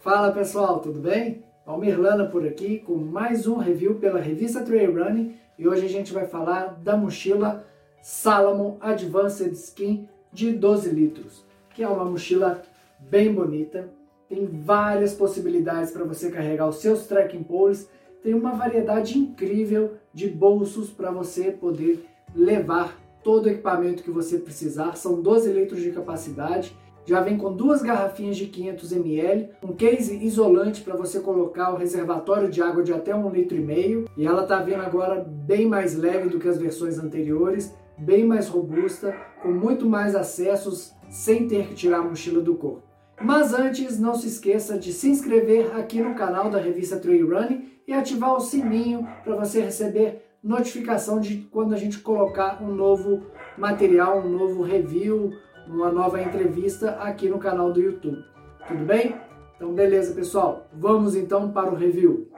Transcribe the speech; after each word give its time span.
Fala 0.00 0.32
pessoal, 0.32 0.78
tudo 0.78 0.98
bem? 0.98 1.44
Almir 1.66 2.00
Lana 2.00 2.24
por 2.24 2.46
aqui 2.46 2.78
com 2.78 2.94
mais 2.94 3.46
um 3.46 3.58
review 3.58 3.96
pela 3.96 4.18
revista 4.18 4.62
Trail 4.62 4.94
Running 4.94 5.34
e 5.58 5.68
hoje 5.68 5.84
a 5.84 5.88
gente 5.90 6.10
vai 6.10 6.26
falar 6.26 6.68
da 6.82 6.96
mochila 6.96 7.66
Salomon 8.00 8.78
Advanced 8.80 9.52
Skin 9.52 10.08
de 10.32 10.52
12 10.52 10.88
litros, 10.88 11.44
que 11.74 11.82
é 11.82 11.86
uma 11.88 12.06
mochila 12.06 12.62
bem 12.98 13.30
bonita, 13.30 13.90
tem 14.26 14.46
várias 14.46 15.12
possibilidades 15.12 15.90
para 15.90 16.04
você 16.04 16.30
carregar 16.30 16.66
os 16.66 16.76
seus 16.76 17.06
trekking 17.06 17.42
poles, 17.42 17.86
tem 18.22 18.32
uma 18.32 18.52
variedade 18.52 19.18
incrível 19.18 19.98
de 20.14 20.30
bolsos 20.30 20.88
para 20.88 21.10
você 21.10 21.50
poder 21.50 22.06
levar 22.34 22.98
todo 23.22 23.44
o 23.44 23.50
equipamento 23.50 24.02
que 24.02 24.10
você 24.10 24.38
precisar, 24.38 24.96
são 24.96 25.20
12 25.20 25.52
litros 25.52 25.82
de 25.82 25.92
capacidade 25.92 26.74
já 27.10 27.20
vem 27.20 27.36
com 27.36 27.52
duas 27.52 27.82
garrafinhas 27.82 28.36
de 28.36 28.46
500 28.46 28.92
ml, 28.92 29.48
um 29.64 29.74
case 29.74 30.24
isolante 30.24 30.80
para 30.80 30.94
você 30.94 31.18
colocar 31.18 31.72
o 31.72 31.76
reservatório 31.76 32.48
de 32.48 32.62
água 32.62 32.84
de 32.84 32.92
até 32.92 33.12
um 33.12 33.28
litro 33.28 33.56
e 33.56 33.60
meio. 33.60 34.08
E 34.16 34.24
ela 34.24 34.44
está 34.44 34.62
vindo 34.62 34.80
agora 34.80 35.26
bem 35.28 35.66
mais 35.66 35.96
leve 35.96 36.28
do 36.28 36.38
que 36.38 36.46
as 36.46 36.56
versões 36.56 37.00
anteriores, 37.00 37.74
bem 37.98 38.24
mais 38.24 38.46
robusta, 38.46 39.12
com 39.42 39.50
muito 39.50 39.88
mais 39.88 40.14
acessos, 40.14 40.92
sem 41.10 41.48
ter 41.48 41.66
que 41.66 41.74
tirar 41.74 41.98
a 41.98 42.04
mochila 42.04 42.40
do 42.40 42.54
corpo. 42.54 42.84
Mas 43.20 43.52
antes, 43.52 43.98
não 43.98 44.14
se 44.14 44.28
esqueça 44.28 44.78
de 44.78 44.92
se 44.92 45.08
inscrever 45.08 45.76
aqui 45.76 46.00
no 46.00 46.14
canal 46.14 46.48
da 46.48 46.60
revista 46.60 46.96
Trail 46.96 47.28
Running 47.28 47.72
e 47.88 47.92
ativar 47.92 48.36
o 48.36 48.40
sininho 48.40 49.04
para 49.24 49.34
você 49.34 49.60
receber 49.60 50.22
notificação 50.44 51.20
de 51.20 51.38
quando 51.50 51.74
a 51.74 51.76
gente 51.76 51.98
colocar 51.98 52.62
um 52.62 52.72
novo 52.72 53.26
material, 53.58 54.20
um 54.20 54.30
novo 54.30 54.62
review, 54.62 55.32
uma 55.72 55.90
nova 55.90 56.20
entrevista 56.20 56.92
aqui 57.00 57.28
no 57.28 57.38
canal 57.38 57.72
do 57.72 57.80
YouTube. 57.80 58.24
Tudo 58.66 58.84
bem? 58.84 59.14
Então 59.56 59.72
beleza, 59.72 60.14
pessoal. 60.14 60.66
Vamos 60.72 61.14
então 61.14 61.50
para 61.50 61.70
o 61.70 61.76
review. 61.76 62.28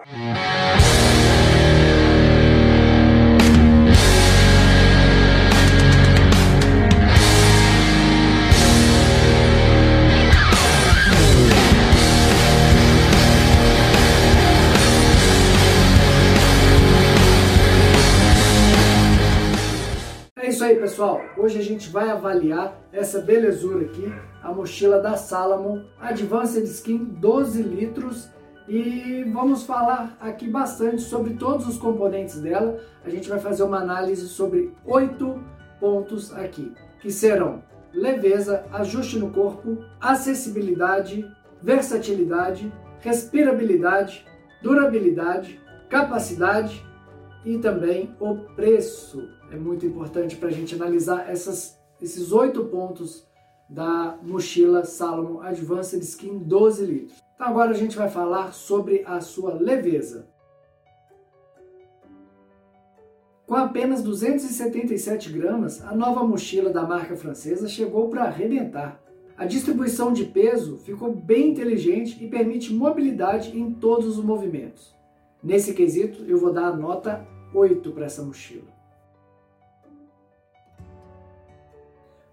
isso 0.78 1.91
pessoal. 20.92 21.22
Hoje 21.38 21.58
a 21.58 21.62
gente 21.62 21.88
vai 21.88 22.10
avaliar 22.10 22.78
essa 22.92 23.18
belezura 23.18 23.86
aqui, 23.86 24.12
a 24.42 24.52
mochila 24.52 25.00
da 25.00 25.16
Salomon 25.16 25.84
Advanced 25.98 26.64
Skin 26.64 26.98
12 26.98 27.62
litros 27.62 28.28
e 28.68 29.24
vamos 29.32 29.64
falar 29.64 30.14
aqui 30.20 30.46
bastante 30.46 31.00
sobre 31.00 31.32
todos 31.32 31.66
os 31.66 31.78
componentes 31.78 32.38
dela. 32.42 32.78
A 33.02 33.08
gente 33.08 33.26
vai 33.26 33.38
fazer 33.38 33.62
uma 33.62 33.78
análise 33.78 34.28
sobre 34.28 34.74
oito 34.84 35.42
pontos 35.80 36.30
aqui, 36.34 36.74
que 37.00 37.10
serão 37.10 37.62
leveza, 37.94 38.66
ajuste 38.70 39.18
no 39.18 39.30
corpo, 39.30 39.82
acessibilidade, 39.98 41.26
versatilidade, 41.62 42.70
respirabilidade, 43.00 44.26
durabilidade, 44.62 45.58
capacidade 45.88 46.84
e 47.44 47.58
também 47.58 48.14
o 48.20 48.36
preço. 48.54 49.28
É 49.50 49.56
muito 49.56 49.84
importante 49.86 50.36
para 50.36 50.48
a 50.48 50.52
gente 50.52 50.74
analisar 50.74 51.28
essas, 51.30 51.78
esses 52.00 52.32
oito 52.32 52.64
pontos 52.64 53.26
da 53.68 54.18
mochila 54.22 54.84
Salomon 54.84 55.40
Advanced 55.40 56.02
Skin 56.02 56.38
12 56.38 56.84
litros. 56.84 57.22
Então 57.34 57.46
agora 57.46 57.70
a 57.70 57.74
gente 57.74 57.96
vai 57.96 58.08
falar 58.08 58.52
sobre 58.52 59.02
a 59.06 59.20
sua 59.20 59.54
leveza. 59.54 60.28
Com 63.46 63.56
apenas 63.56 64.02
277 64.02 65.30
gramas, 65.30 65.82
a 65.82 65.94
nova 65.94 66.24
mochila 66.24 66.70
da 66.70 66.86
marca 66.86 67.16
francesa 67.16 67.68
chegou 67.68 68.08
para 68.08 68.24
arrebentar. 68.24 69.02
A 69.36 69.44
distribuição 69.44 70.12
de 70.12 70.24
peso 70.24 70.78
ficou 70.78 71.14
bem 71.14 71.50
inteligente 71.50 72.22
e 72.22 72.28
permite 72.28 72.72
mobilidade 72.72 73.58
em 73.58 73.72
todos 73.72 74.16
os 74.16 74.24
movimentos. 74.24 74.94
Nesse 75.42 75.74
quesito, 75.74 76.24
eu 76.26 76.38
vou 76.38 76.52
dar 76.52 76.66
a 76.66 76.76
nota 76.76 77.26
8 77.54 77.90
para 77.92 78.06
essa 78.06 78.22
mochila. 78.22 78.70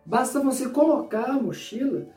Basta 0.05 0.39
você 0.39 0.69
colocar 0.69 1.29
a 1.29 1.33
mochila, 1.33 2.07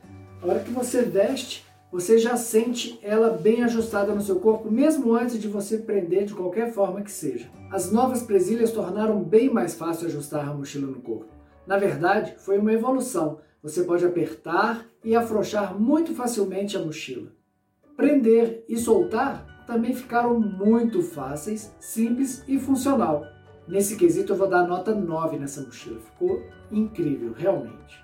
a 0.41 0.47
hora 0.47 0.61
que 0.61 0.71
você 0.71 1.03
veste, 1.03 1.65
você 1.93 2.17
já 2.17 2.39
sente 2.39 2.99
ela 3.03 3.29
bem 3.29 3.63
ajustada 3.63 4.15
no 4.15 4.23
seu 4.23 4.41
corpo, 4.41 4.71
mesmo 4.71 5.15
antes 5.15 5.39
de 5.39 5.47
você 5.47 5.77
prender 5.77 6.25
de 6.25 6.33
qualquer 6.33 6.73
forma 6.73 7.03
que 7.03 7.13
seja. 7.13 7.51
As 7.71 7.93
novas 7.93 8.23
presilhas 8.23 8.73
tornaram 8.73 9.23
bem 9.23 9.51
mais 9.51 9.75
fácil 9.75 10.07
ajustar 10.07 10.49
a 10.49 10.55
mochila 10.55 10.87
no 10.87 11.03
corpo. 11.03 11.27
Na 11.67 11.77
verdade, 11.77 12.35
foi 12.39 12.59
uma 12.59 12.73
evolução. 12.73 13.41
Você 13.63 13.85
pode 13.85 14.07
apertar 14.07 14.87
e 15.05 15.15
afrouxar 15.15 15.79
muito 15.79 16.15
facilmente 16.15 16.79
a 16.79 16.81
mochila. 16.81 17.31
Prender 17.95 18.65
e 18.67 18.79
soltar 18.79 19.52
também 19.67 19.95
ficaram 19.95 20.39
muito 20.39 21.03
fáceis, 21.03 21.75
simples 21.79 22.45
e 22.47 22.59
funcional. 22.59 23.27
Nesse 23.67 23.97
quesito 23.97 24.33
eu 24.33 24.37
vou 24.37 24.49
dar 24.49 24.67
nota 24.67 24.95
9 24.95 25.39
nessa 25.39 25.63
mochila, 25.63 26.01
ficou 26.01 26.43
incrível, 26.71 27.33
realmente. 27.33 28.03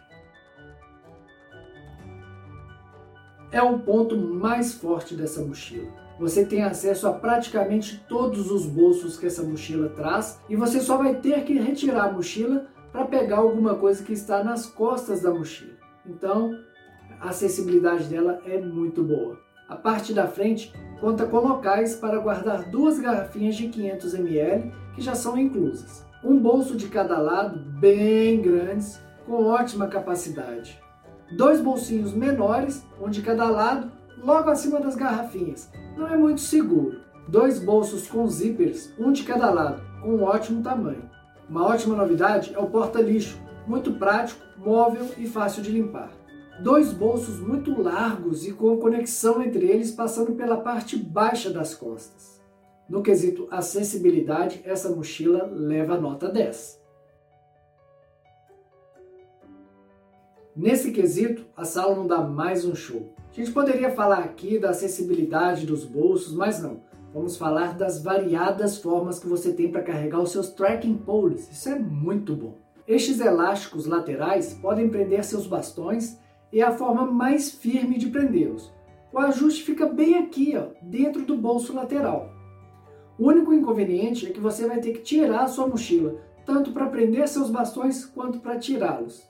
É 3.51 3.63
o 3.63 3.79
ponto 3.79 4.17
mais 4.17 4.75
forte 4.75 5.15
dessa 5.15 5.43
mochila. 5.43 5.89
Você 6.19 6.45
tem 6.45 6.63
acesso 6.63 7.07
a 7.07 7.13
praticamente 7.13 8.05
todos 8.09 8.51
os 8.51 8.67
bolsos 8.67 9.17
que 9.17 9.27
essa 9.27 9.43
mochila 9.43 9.89
traz 9.91 10.41
e 10.49 10.57
você 10.57 10.81
só 10.81 10.97
vai 10.97 11.15
ter 11.15 11.45
que 11.45 11.59
retirar 11.59 12.09
a 12.09 12.13
mochila 12.13 12.67
para 12.93 13.05
pegar 13.05 13.39
alguma 13.39 13.75
coisa 13.77 14.03
que 14.03 14.13
está 14.13 14.43
nas 14.43 14.67
costas 14.67 15.23
da 15.23 15.31
mochila. 15.31 15.77
Então, 16.05 16.59
a 17.21 17.29
acessibilidade 17.29 18.05
dela 18.05 18.41
é 18.45 18.61
muito 18.61 19.03
boa. 19.03 19.39
A 19.69 19.77
parte 19.77 20.13
da 20.13 20.27
frente 20.27 20.73
conta 21.01 21.27
com 21.27 21.39
locais 21.39 21.95
para 21.95 22.19
guardar 22.19 22.69
duas 22.71 22.99
garrafinhas 22.99 23.57
de 23.57 23.69
500 23.69 24.15
ml 24.15 24.73
que 24.95 25.03
já 25.03 25.15
são 25.15 25.39
inclusas. 25.39 26.05
Um 26.23 26.39
bolso 26.39 26.77
de 26.77 26.89
cada 26.89 27.19
lado, 27.19 27.59
bem 27.59 28.41
grandes, 28.41 29.01
com 29.25 29.45
ótima 29.45 29.87
capacidade. 29.87 30.81
Dois 31.37 31.61
bolsinhos 31.61 32.13
menores, 32.13 32.85
um 33.01 33.09
de 33.09 33.23
cada 33.23 33.49
lado, 33.49 33.93
logo 34.23 34.51
acima 34.51 34.81
das 34.81 34.97
garrafinhas. 34.97 35.71
Não 35.97 36.07
é 36.09 36.17
muito 36.17 36.41
seguro. 36.41 37.01
Dois 37.29 37.61
bolsos 37.61 38.09
com 38.09 38.27
zippers, 38.27 38.93
um 38.99 39.13
de 39.13 39.23
cada 39.23 39.51
lado, 39.51 39.83
com 40.03 40.17
um 40.17 40.25
ótimo 40.25 40.63
tamanho. 40.63 41.09
Uma 41.49 41.67
ótima 41.67 41.95
novidade 41.95 42.53
é 42.55 42.59
o 42.59 42.67
porta-lixo, 42.67 43.39
muito 43.67 43.93
prático, 43.93 44.41
móvel 44.57 45.07
e 45.19 45.27
fácil 45.27 45.63
de 45.63 45.71
limpar 45.71 46.18
dois 46.61 46.93
bolsos 46.93 47.39
muito 47.39 47.81
largos 47.81 48.47
e 48.47 48.53
com 48.53 48.77
conexão 48.79 49.43
entre 49.43 49.67
eles 49.67 49.93
passando 49.93 50.33
pela 50.33 50.57
parte 50.57 50.97
baixa 50.97 51.51
das 51.51 51.75
costas. 51.75 52.41
No 52.89 53.03
quesito 53.03 53.47
acessibilidade, 53.51 54.61
essa 54.65 54.89
mochila 54.91 55.45
leva 55.53 56.01
nota 56.01 56.29
10. 56.29 56.79
Nesse 60.57 60.91
quesito, 60.91 61.47
a 61.57 61.65
Salomon 61.65 62.07
dá 62.09 62.21
mais 62.21 62.65
um 62.65 62.75
show. 62.75 63.15
A 63.31 63.35
gente 63.35 63.53
poderia 63.53 63.91
falar 63.93 64.19
aqui 64.19 64.59
da 64.59 64.71
acessibilidade 64.71 65.65
dos 65.65 65.85
bolsos, 65.85 66.35
mas 66.35 66.61
não. 66.61 66.81
Vamos 67.15 67.37
falar 67.37 67.77
das 67.77 68.03
variadas 68.03 68.79
formas 68.79 69.21
que 69.21 69.29
você 69.29 69.53
tem 69.53 69.71
para 69.71 69.83
carregar 69.83 70.21
os 70.21 70.33
seus 70.33 70.51
tracking 70.51 70.97
poles. 70.97 71.49
Isso 71.53 71.69
é 71.69 71.79
muito 71.79 72.35
bom. 72.35 72.57
Estes 72.87 73.21
elásticos 73.21 73.87
laterais 73.87 74.55
podem 74.55 74.89
prender 74.89 75.23
seus 75.23 75.47
bastões 75.47 76.19
é 76.53 76.63
a 76.63 76.73
forma 76.73 77.05
mais 77.05 77.51
firme 77.51 77.99
de 77.99 78.09
prendê-los. 78.09 78.73
O 79.13 79.19
ajuste 79.19 79.63
fica 79.63 79.87
bem 79.87 80.17
aqui, 80.17 80.55
ó, 80.57 80.69
dentro 80.83 81.25
do 81.25 81.37
bolso 81.37 81.75
lateral. 81.75 82.31
O 83.19 83.27
único 83.27 83.53
inconveniente 83.53 84.27
é 84.27 84.31
que 84.31 84.41
você 84.41 84.67
vai 84.67 84.81
ter 84.81 84.93
que 84.93 85.03
tirar 85.03 85.43
a 85.43 85.49
sua 85.49 85.67
mochila, 85.67 86.21
tanto 86.47 86.73
para 86.73 86.87
prender 86.87 87.27
seus 87.29 87.51
bastões 87.51 88.05
quanto 88.05 88.39
para 88.39 88.59
tirá-los. 88.59 89.29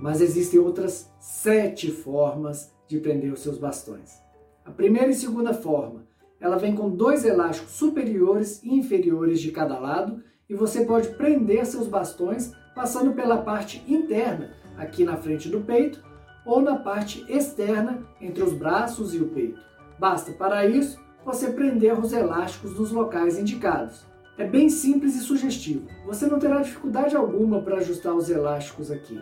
Mas 0.00 0.20
existem 0.20 0.60
outras 0.60 1.10
sete 1.18 1.90
formas 1.90 2.72
de 2.86 2.98
prender 2.98 3.32
os 3.32 3.40
seus 3.40 3.58
bastões. 3.58 4.20
A 4.64 4.70
primeira 4.70 5.10
e 5.10 5.14
segunda 5.14 5.54
forma, 5.54 6.04
ela 6.40 6.58
vem 6.58 6.74
com 6.74 6.90
dois 6.90 7.24
elásticos 7.24 7.72
superiores 7.72 8.62
e 8.62 8.74
inferiores 8.74 9.40
de 9.40 9.50
cada 9.50 9.78
lado 9.78 10.22
e 10.48 10.54
você 10.54 10.84
pode 10.84 11.08
prender 11.10 11.64
seus 11.66 11.86
bastões 11.86 12.52
passando 12.74 13.12
pela 13.12 13.38
parte 13.42 13.84
interna, 13.86 14.52
aqui 14.76 15.04
na 15.04 15.16
frente 15.16 15.48
do 15.48 15.60
peito, 15.60 16.02
ou 16.44 16.60
na 16.60 16.76
parte 16.76 17.24
externa 17.28 18.02
entre 18.20 18.42
os 18.42 18.52
braços 18.52 19.14
e 19.14 19.18
o 19.18 19.28
peito. 19.28 19.60
Basta 19.98 20.32
para 20.32 20.66
isso 20.66 20.98
você 21.24 21.50
prender 21.50 21.98
os 21.98 22.12
elásticos 22.12 22.78
nos 22.78 22.90
locais 22.90 23.38
indicados. 23.38 24.04
É 24.38 24.46
bem 24.46 24.70
simples 24.70 25.14
e 25.16 25.20
sugestivo. 25.20 25.86
Você 26.06 26.26
não 26.26 26.38
terá 26.38 26.62
dificuldade 26.62 27.14
alguma 27.14 27.60
para 27.60 27.76
ajustar 27.76 28.14
os 28.14 28.30
elásticos 28.30 28.90
aqui. 28.90 29.20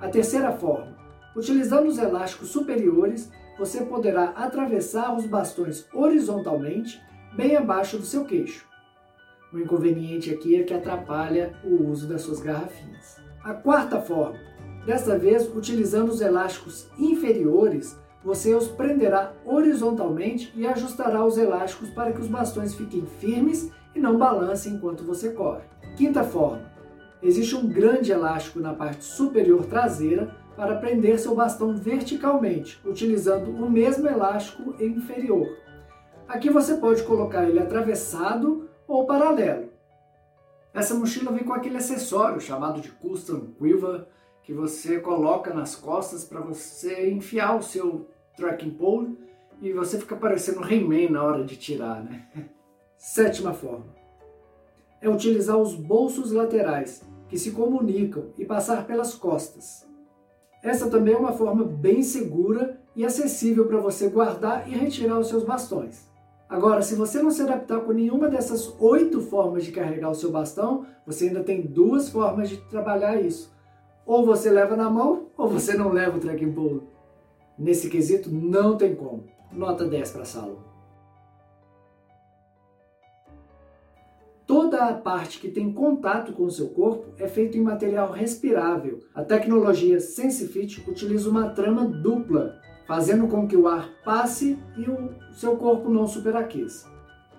A 0.00 0.08
terceira 0.08 0.52
forma, 0.52 0.96
utilizando 1.36 1.86
os 1.86 1.98
elásticos 1.98 2.48
superiores, 2.48 3.30
você 3.56 3.84
poderá 3.84 4.30
atravessar 4.30 5.16
os 5.16 5.26
bastões 5.26 5.86
horizontalmente, 5.94 7.00
bem 7.36 7.56
abaixo 7.56 7.96
do 7.96 8.04
seu 8.04 8.24
queixo. 8.24 8.66
O 9.52 9.58
inconveniente 9.58 10.34
aqui 10.34 10.56
é 10.56 10.64
que 10.64 10.74
atrapalha 10.74 11.54
o 11.62 11.88
uso 11.88 12.08
das 12.08 12.22
suas 12.22 12.40
garrafinhas. 12.40 13.20
A 13.44 13.54
quarta 13.54 14.00
forma, 14.00 14.36
desta 14.86 15.18
vez 15.18 15.48
utilizando 15.54 16.10
os 16.10 16.20
elásticos 16.20 16.88
inferiores, 16.98 17.98
você 18.24 18.54
os 18.54 18.68
prenderá 18.68 19.32
horizontalmente 19.44 20.52
e 20.56 20.66
ajustará 20.66 21.24
os 21.24 21.36
elásticos 21.36 21.90
para 21.90 22.12
que 22.12 22.20
os 22.20 22.28
bastões 22.28 22.74
fiquem 22.74 23.04
firmes 23.20 23.70
e 23.94 24.00
não 24.00 24.18
balancem 24.18 24.74
enquanto 24.74 25.04
você 25.04 25.30
corre. 25.30 25.62
Quinta 25.96 26.24
forma, 26.24 26.70
existe 27.22 27.54
um 27.54 27.68
grande 27.68 28.12
elástico 28.12 28.60
na 28.60 28.72
parte 28.72 29.04
superior 29.04 29.66
traseira 29.66 30.34
para 30.56 30.76
prender 30.76 31.18
seu 31.18 31.34
bastão 31.34 31.76
verticalmente, 31.76 32.80
utilizando 32.84 33.50
o 33.50 33.70
mesmo 33.70 34.08
elástico 34.08 34.74
inferior. 34.82 35.46
Aqui 36.26 36.48
você 36.48 36.76
pode 36.76 37.02
colocar 37.02 37.44
ele 37.48 37.58
atravessado 37.58 38.68
ou 38.86 39.04
paralelo. 39.04 39.68
Essa 40.72 40.94
mochila 40.94 41.30
vem 41.30 41.44
com 41.44 41.52
aquele 41.52 41.76
acessório 41.76 42.40
chamado 42.40 42.80
de 42.80 42.90
Custom 42.90 43.52
Quiver, 43.58 44.06
que 44.44 44.52
você 44.52 45.00
coloca 45.00 45.52
nas 45.52 45.74
costas 45.74 46.24
para 46.24 46.40
você 46.40 47.10
enfiar 47.10 47.56
o 47.56 47.62
seu 47.62 48.08
trekking 48.36 48.70
pole 48.70 49.18
e 49.60 49.72
você 49.72 49.98
fica 49.98 50.16
parecendo 50.16 50.64
He-Man 50.64 51.10
na 51.10 51.22
hora 51.22 51.44
de 51.44 51.56
tirar, 51.56 52.04
né? 52.04 52.28
Sétima 52.96 53.52
forma 53.52 54.04
é 55.04 55.08
utilizar 55.08 55.58
os 55.58 55.74
bolsos 55.74 56.32
laterais, 56.32 57.02
que 57.28 57.38
se 57.38 57.50
comunicam, 57.50 58.30
e 58.38 58.44
passar 58.44 58.86
pelas 58.86 59.14
costas. 59.14 59.86
Essa 60.62 60.88
também 60.88 61.12
é 61.12 61.18
uma 61.18 61.32
forma 61.32 61.62
bem 61.62 62.02
segura 62.02 62.80
e 62.96 63.04
acessível 63.04 63.66
para 63.66 63.78
você 63.78 64.08
guardar 64.08 64.66
e 64.66 64.74
retirar 64.74 65.18
os 65.18 65.28
seus 65.28 65.44
bastões. 65.44 66.08
Agora, 66.48 66.80
se 66.80 66.94
você 66.94 67.22
não 67.22 67.30
se 67.30 67.42
adaptar 67.42 67.80
com 67.80 67.92
nenhuma 67.92 68.28
dessas 68.28 68.74
oito 68.80 69.20
formas 69.20 69.64
de 69.64 69.72
carregar 69.72 70.10
o 70.10 70.14
seu 70.14 70.30
bastão, 70.30 70.86
você 71.06 71.26
ainda 71.26 71.44
tem 71.44 71.60
duas 71.60 72.08
formas 72.08 72.48
de 72.48 72.56
trabalhar 72.68 73.20
isso. 73.20 73.53
Ou 74.06 74.24
você 74.24 74.50
leva 74.50 74.76
na 74.76 74.90
mão, 74.90 75.28
ou 75.36 75.48
você 75.48 75.74
não 75.74 75.90
leva 75.90 76.16
o 76.16 76.20
trekking 76.20 76.52
pole. 76.52 76.82
Nesse 77.58 77.88
quesito, 77.88 78.30
não 78.30 78.76
tem 78.76 78.94
como. 78.94 79.24
Nota 79.52 79.86
10 79.86 80.10
para 80.10 80.24
Salomon. 80.24 80.74
Toda 84.46 84.88
a 84.88 84.92
parte 84.92 85.40
que 85.40 85.48
tem 85.48 85.72
contato 85.72 86.32
com 86.34 86.44
o 86.44 86.50
seu 86.50 86.68
corpo 86.68 87.06
é 87.18 87.26
feita 87.26 87.56
em 87.56 87.62
material 87.62 88.10
respirável. 88.12 89.00
A 89.14 89.22
tecnologia 89.22 89.98
SensiFit 89.98 90.84
utiliza 90.86 91.30
uma 91.30 91.48
trama 91.50 91.86
dupla 91.86 92.60
fazendo 92.86 93.26
com 93.26 93.48
que 93.48 93.56
o 93.56 93.66
ar 93.66 93.88
passe 94.04 94.58
e 94.76 94.82
o 94.82 95.14
seu 95.32 95.56
corpo 95.56 95.88
não 95.88 96.06
superaqueça. 96.06 96.88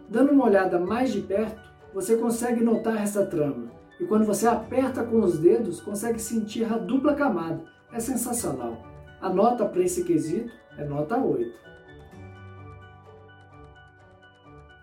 Dando 0.09 0.31
uma 0.31 0.45
olhada 0.45 0.79
mais 0.79 1.11
de 1.11 1.21
perto, 1.21 1.61
você 1.94 2.18
consegue 2.18 2.63
notar 2.63 3.01
essa 3.01 3.25
trama, 3.25 3.71
e 4.00 4.06
quando 4.06 4.25
você 4.25 4.47
aperta 4.47 5.03
com 5.03 5.19
os 5.19 5.39
dedos, 5.39 5.80
consegue 5.81 6.19
sentir 6.19 6.65
a 6.65 6.77
dupla 6.77 7.13
camada. 7.13 7.63
É 7.92 8.00
sensacional. 8.00 8.83
A 9.21 9.30
nota 9.30 9.65
para 9.65 9.81
esse 9.81 10.03
quesito 10.03 10.51
é 10.77 10.83
nota 10.83 11.18
8. 11.18 11.65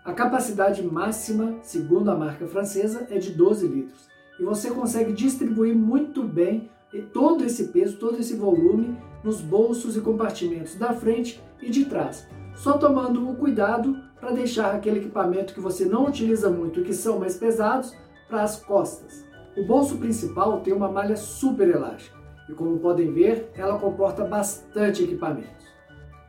A 0.03 0.11
capacidade 0.11 0.83
máxima, 0.83 1.59
segundo 1.61 2.09
a 2.11 2.15
marca 2.15 2.45
francesa, 2.47 3.07
é 3.09 3.17
de 3.17 3.31
12 3.31 3.67
litros, 3.67 4.09
e 4.39 4.43
você 4.43 4.69
consegue 4.69 5.13
distribuir 5.13 5.75
muito 5.75 6.23
bem 6.23 6.69
todo 7.13 7.43
esse 7.45 7.69
peso, 7.69 7.97
todo 7.97 8.19
esse 8.19 8.35
volume 8.35 8.97
nos 9.23 9.39
bolsos 9.41 9.95
e 9.95 10.01
compartimentos 10.01 10.75
da 10.75 10.93
frente 10.93 11.41
e 11.61 11.69
de 11.69 11.85
trás, 11.85 12.27
só 12.55 12.77
tomando 12.77 13.29
o 13.29 13.35
cuidado 13.35 13.97
para 14.19 14.31
deixar 14.31 14.75
aquele 14.75 14.99
equipamento 14.99 15.53
que 15.53 15.59
você 15.59 15.85
não 15.85 16.07
utiliza 16.07 16.49
muito 16.49 16.81
e 16.81 16.83
que 16.83 16.93
são 16.93 17.19
mais 17.19 17.37
pesados 17.37 17.95
para 18.33 18.41
as 18.41 18.59
costas. 18.59 19.23
O 19.55 19.63
bolso 19.63 19.99
principal 19.99 20.59
tem 20.61 20.73
uma 20.73 20.91
malha 20.91 21.15
super 21.15 21.69
elástica 21.69 22.17
e, 22.49 22.53
como 22.53 22.79
podem 22.79 23.13
ver, 23.13 23.51
ela 23.53 23.77
comporta 23.77 24.25
bastante 24.25 25.03
equipamentos. 25.03 25.67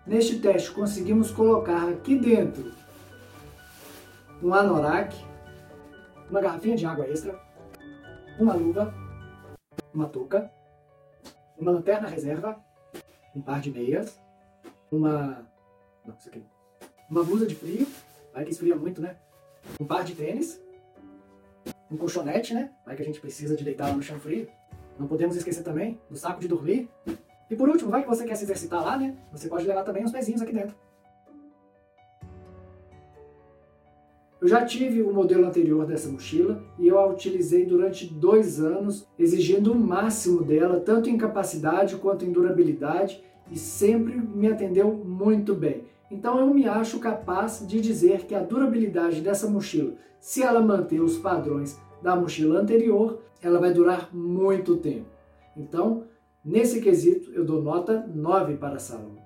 Neste 0.07 0.39
teste 0.39 0.71
conseguimos 0.71 1.31
colocar 1.31 1.89
aqui 1.89 2.19
dentro 2.19 2.75
um 4.43 4.53
anorak, 4.53 5.17
uma 6.29 6.43
garrafinha 6.43 6.77
de 6.77 6.85
água 6.85 7.07
extra, 7.09 7.41
uma 8.39 8.53
luva, 8.53 8.93
uma 9.95 10.07
touca, 10.07 10.53
uma 11.59 11.71
lanterna 11.71 12.07
reserva, 12.07 12.63
um 13.35 13.41
par 13.41 13.63
de 13.63 13.71
meias, 13.71 14.21
uma. 14.93 15.49
Não, 16.05 16.15
isso 16.15 16.29
aqui. 16.29 16.45
Uma 17.09 17.25
blusa 17.25 17.47
de 17.47 17.55
frio, 17.55 17.87
vai 18.35 18.45
que 18.45 18.51
esfria 18.51 18.77
muito, 18.77 19.01
né? 19.01 19.17
Um 19.81 19.87
par 19.87 20.05
de 20.05 20.15
tênis, 20.15 20.63
um 21.95 21.97
colchonete, 21.97 22.53
né? 22.53 22.71
Vai 22.85 22.97
que 22.97 23.03
a 23.03 23.05
gente 23.05 23.21
precisa 23.21 23.57
de 23.57 23.65
deitar 23.65 23.89
lá 23.89 23.95
no 23.95 24.03
chão 24.03 24.19
frio. 24.19 24.49
Não 24.99 25.07
podemos 25.07 25.37
esquecer 25.37 25.63
também 25.63 26.01
do 26.11 26.17
saco 26.17 26.41
de 26.41 26.49
dormir. 26.49 26.89
E 27.51 27.57
por 27.57 27.69
último, 27.69 27.91
vai 27.91 28.03
que 28.03 28.09
você 28.09 28.25
quer 28.25 28.35
se 28.35 28.45
exercitar 28.45 28.85
lá, 28.85 28.99
né? 28.99 29.17
Você 29.33 29.49
pode 29.49 29.67
levar 29.67 29.85
também 29.85 30.05
uns 30.05 30.13
pezinhos 30.13 30.43
aqui 30.43 30.53
dentro. 30.53 30.75
Eu 34.41 34.49
já 34.49 34.65
tive 34.65 35.03
o 35.03 35.13
modelo 35.13 35.47
anterior 35.47 35.87
dessa 35.87 36.09
mochila 36.11 36.63
e 36.79 36.87
eu 36.87 36.99
a 36.99 37.07
utilizei 37.07 37.65
durante 37.65 38.13
dois 38.13 38.61
anos, 38.61 39.07
exigindo 39.19 39.73
o 39.73 39.75
máximo 39.75 40.43
dela, 40.43 40.81
tanto 40.81 41.09
em 41.09 41.17
capacidade 41.17 41.97
quanto 41.97 42.27
em 42.27 42.33
durabilidade, 42.33 43.25
e 43.51 43.57
sempre 43.57 44.17
me 44.17 44.49
atendeu 44.49 44.93
muito 44.93 45.55
bem. 45.55 45.85
Então 46.11 46.39
eu 46.39 46.53
me 46.53 46.69
acho 46.69 46.99
capaz 46.99 47.65
de 47.67 47.81
dizer 47.81 48.27
que 48.27 48.35
a 48.35 48.43
durabilidade 48.43 49.21
dessa 49.21 49.49
mochila, 49.49 49.95
se 50.21 50.43
ela 50.43 50.61
manter 50.61 51.01
os 51.01 51.19
padrões 51.19 51.79
da 52.03 52.15
mochila 52.15 52.61
anterior, 52.61 53.21
ela 53.43 53.59
vai 53.59 53.73
durar 53.73 54.15
muito 54.15 54.77
tempo. 54.77 55.07
Então, 55.57 56.05
nesse 56.45 56.81
quesito, 56.81 57.31
eu 57.33 57.45
dou 57.45 57.63
nota 57.63 58.07
9 58.15 58.57
para 58.57 58.77
a 58.77 58.79
Salomon. 58.79 59.23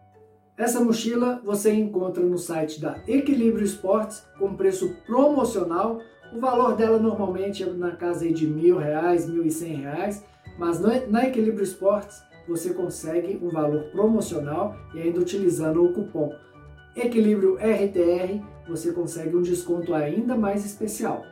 Essa 0.56 0.80
mochila 0.80 1.40
você 1.44 1.72
encontra 1.72 2.22
no 2.22 2.36
site 2.36 2.80
da 2.80 2.98
Equilíbrio 3.06 3.64
Esportes 3.64 4.24
com 4.38 4.56
preço 4.56 4.92
promocional. 5.06 6.00
O 6.34 6.40
valor 6.40 6.74
dela 6.74 6.98
normalmente 6.98 7.62
é 7.62 7.66
na 7.66 7.92
casa 7.92 8.28
de 8.30 8.46
mil 8.46 8.76
reais, 8.76 9.28
mil 9.28 9.46
e 9.46 9.50
cem 9.50 9.76
reais, 9.76 10.24
mas 10.58 10.80
na 10.80 11.26
Equilíbrio 11.26 11.62
Esportes 11.62 12.20
você 12.48 12.74
consegue 12.74 13.38
um 13.42 13.50
valor 13.50 13.84
promocional 13.92 14.74
e 14.94 15.00
ainda 15.00 15.20
utilizando 15.20 15.84
o 15.84 15.92
cupom 15.92 16.32
Equilíbrio 17.00 17.54
RTR 17.54 18.42
você 18.68 18.92
consegue 18.92 19.36
um 19.36 19.42
desconto 19.42 19.94
ainda 19.94 20.36
mais 20.36 20.64
especial. 20.64 21.24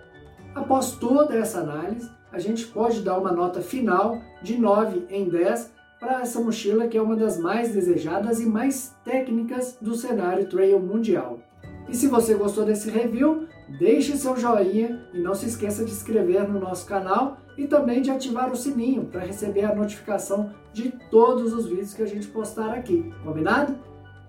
Após 0.55 0.93
toda 0.93 1.35
essa 1.35 1.59
análise, 1.59 2.09
a 2.33 2.39
gente 2.39 2.67
pode 2.69 3.01
dar 3.01 3.19
uma 3.19 3.33
nota 3.33 3.61
final 3.61 4.19
de 4.43 4.57
9 4.57 5.07
em 5.11 5.29
10 5.29 5.73
para 5.99 6.21
essa 6.21 6.41
mochila 6.41 6.87
que 6.87 6.97
é 6.97 7.03
uma 7.03 7.17
das 7.17 7.39
mais 7.39 7.73
desejadas 7.73 8.41
e 8.41 8.47
mais 8.47 8.95
técnicas 9.05 9.77
do 9.81 9.97
cenário 9.97 10.49
trail 10.49 10.79
mundial. 10.79 11.41
E 11.89 11.97
se 11.97 12.07
você 12.07 12.35
gostou 12.35 12.65
desse 12.65 12.89
review, 12.89 13.47
deixe 13.79 14.17
seu 14.17 14.37
joinha 14.37 15.05
e 15.13 15.21
não 15.21 15.35
se 15.35 15.47
esqueça 15.47 15.85
de 15.85 15.91
inscrever 15.91 16.49
no 16.49 16.61
nosso 16.61 16.87
canal 16.87 17.39
e 17.57 17.67
também 17.67 18.03
de 18.03 18.11
ativar 18.11 18.53
o 18.53 18.57
sininho 18.57 19.07
para 19.07 19.25
receber 19.25 19.65
a 19.65 19.75
notificação 19.75 20.53
de 20.73 20.93
todos 21.11 21.53
os 21.53 21.67
vídeos 21.67 21.95
que 21.95 22.03
a 22.03 22.07
gente 22.07 22.29
postar 22.29 22.73
aqui, 22.73 23.13
combinado? 23.25 23.77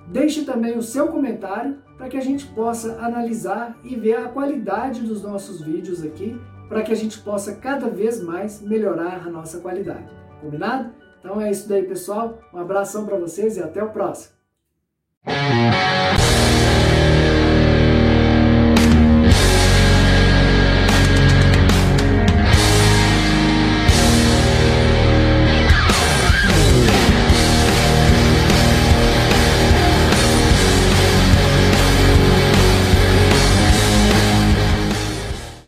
Deixe 0.07 0.45
também 0.45 0.77
o 0.77 0.81
seu 0.81 1.07
comentário 1.07 1.77
para 1.97 2.07
que 2.07 2.17
a 2.17 2.21
gente 2.21 2.45
possa 2.47 2.97
analisar 2.99 3.77
e 3.83 3.95
ver 3.95 4.15
a 4.15 4.29
qualidade 4.29 5.01
dos 5.01 5.21
nossos 5.21 5.61
vídeos 5.61 6.03
aqui, 6.03 6.39
para 6.69 6.81
que 6.81 6.91
a 6.91 6.95
gente 6.95 7.19
possa 7.19 7.55
cada 7.55 7.89
vez 7.89 8.21
mais 8.21 8.61
melhorar 8.61 9.25
a 9.25 9.29
nossa 9.29 9.59
qualidade. 9.59 10.07
Combinado? 10.41 10.91
Então 11.19 11.41
é 11.41 11.51
isso 11.51 11.67
daí, 11.67 11.83
pessoal. 11.83 12.39
Um 12.53 12.59
abração 12.59 13.05
para 13.05 13.17
vocês 13.17 13.57
e 13.57 13.63
até 13.63 13.83
o 13.83 13.89
próximo. 13.89 14.37